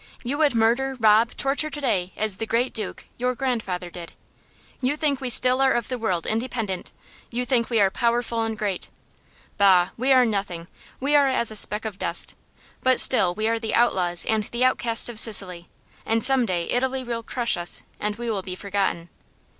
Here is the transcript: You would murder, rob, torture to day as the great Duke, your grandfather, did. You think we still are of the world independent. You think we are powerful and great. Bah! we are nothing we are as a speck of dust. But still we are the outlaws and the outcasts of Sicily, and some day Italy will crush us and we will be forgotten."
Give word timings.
You 0.23 0.39
would 0.39 0.55
murder, 0.55 0.97
rob, 0.99 1.37
torture 1.37 1.69
to 1.69 1.79
day 1.79 2.11
as 2.17 2.37
the 2.37 2.47
great 2.47 2.73
Duke, 2.73 3.05
your 3.19 3.35
grandfather, 3.35 3.91
did. 3.91 4.13
You 4.81 4.97
think 4.97 5.21
we 5.21 5.29
still 5.29 5.61
are 5.61 5.73
of 5.73 5.89
the 5.89 5.99
world 5.99 6.25
independent. 6.25 6.91
You 7.29 7.45
think 7.45 7.69
we 7.69 7.79
are 7.79 7.91
powerful 7.91 8.41
and 8.41 8.57
great. 8.57 8.89
Bah! 9.59 9.89
we 9.97 10.11
are 10.11 10.25
nothing 10.25 10.67
we 10.99 11.15
are 11.15 11.27
as 11.27 11.51
a 11.51 11.55
speck 11.55 11.85
of 11.85 11.99
dust. 11.99 12.33
But 12.81 12.99
still 12.99 13.35
we 13.35 13.47
are 13.47 13.59
the 13.59 13.75
outlaws 13.75 14.25
and 14.25 14.45
the 14.45 14.65
outcasts 14.65 15.07
of 15.07 15.19
Sicily, 15.19 15.69
and 16.03 16.23
some 16.23 16.47
day 16.47 16.67
Italy 16.71 17.03
will 17.03 17.21
crush 17.21 17.55
us 17.55 17.83
and 17.99 18.15
we 18.15 18.31
will 18.31 18.41
be 18.41 18.55
forgotten." 18.55 19.09